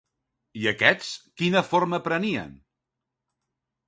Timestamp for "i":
0.59-0.63